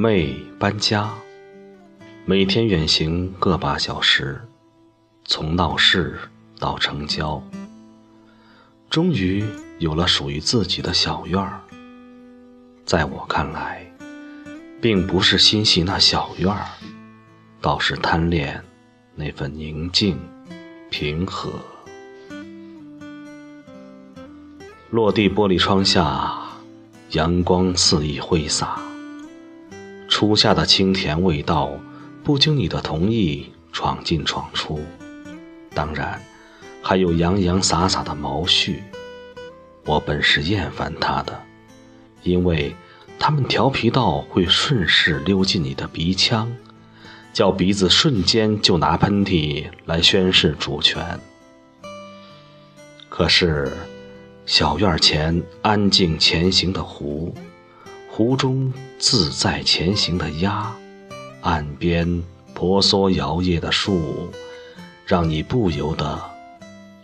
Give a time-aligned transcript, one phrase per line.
[0.00, 1.12] 妹搬家，
[2.24, 4.40] 每天远行个把小时，
[5.24, 6.16] 从闹市
[6.56, 7.42] 到城郊，
[8.88, 9.44] 终于
[9.80, 11.60] 有了属于自己的小院儿。
[12.84, 13.84] 在我看来，
[14.80, 16.64] 并不是心系那小院儿，
[17.60, 18.62] 倒是贪恋
[19.16, 20.16] 那份宁静、
[20.90, 21.50] 平和。
[24.90, 26.38] 落地玻璃窗下，
[27.10, 28.80] 阳光肆意挥洒。
[30.18, 31.70] 初夏的清甜味道，
[32.24, 34.80] 不经你的同意闯进闯出。
[35.72, 36.20] 当然，
[36.82, 38.78] 还有洋洋洒洒的毛絮。
[39.84, 41.40] 我本是厌烦它的，
[42.24, 42.74] 因为
[43.16, 46.52] 它们调皮到会顺势溜进你的鼻腔，
[47.32, 51.20] 叫鼻子瞬间就拿喷嚏来宣示主权。
[53.08, 53.70] 可是，
[54.46, 57.32] 小院前安静前行的湖。
[58.18, 60.74] 湖中自在前行的鸭，
[61.42, 62.20] 岸边
[62.52, 64.28] 婆娑摇曳的树，
[65.06, 66.20] 让你不由得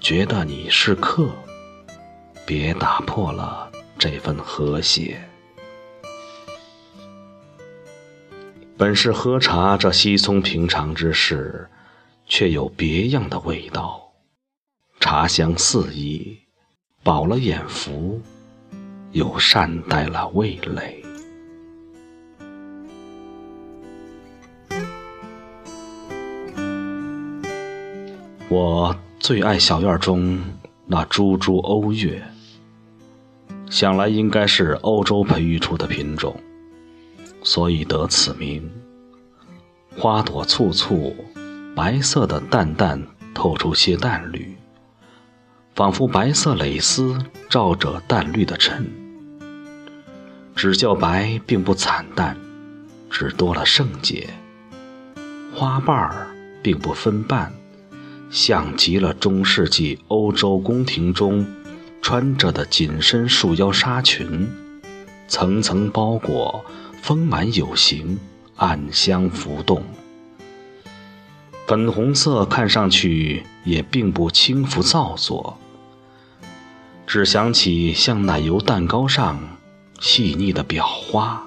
[0.00, 1.30] 觉得你是客。
[2.44, 5.22] 别打破了这份和谐。
[8.76, 11.70] 本是喝茶这稀松平常之事，
[12.26, 14.02] 却有别样的味道。
[14.98, 16.36] 茶香四溢，
[17.04, 18.20] 饱了眼福，
[19.12, 21.03] 又善待了味蕾。
[28.56, 30.40] 我最爱小院中
[30.86, 32.22] 那株株欧月，
[33.68, 36.40] 想来应该是欧洲培育出的品种，
[37.42, 38.70] 所以得此名。
[39.98, 41.16] 花朵簇簇，
[41.74, 44.56] 白色的淡淡透出些淡绿，
[45.74, 48.88] 仿佛白色蕾丝罩着淡绿的衬。
[50.54, 52.36] 只叫白并不惨淡，
[53.10, 54.30] 只多了圣洁。
[55.52, 56.28] 花瓣儿
[56.62, 57.52] 并不分瓣。
[58.30, 61.46] 像极了中世纪欧洲宫廷中
[62.02, 64.48] 穿着的紧身束腰纱裙，
[65.28, 66.64] 层层包裹，
[67.00, 68.18] 丰满有型，
[68.56, 69.82] 暗香浮动。
[71.66, 75.58] 粉红色看上去也并不轻浮造作，
[77.06, 79.38] 只想起像奶油蛋糕上
[79.98, 81.42] 细腻的裱花，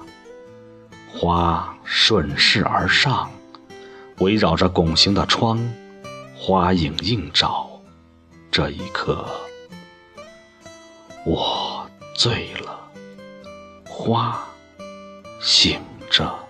[1.12, 3.30] 花顺势而上，
[4.18, 5.60] 围绕着拱形的窗。
[6.40, 7.68] 花影映照，
[8.48, 9.28] 这一刻，
[11.26, 11.84] 我
[12.14, 12.78] 醉了。
[13.84, 14.46] 花
[15.40, 16.47] 醒着。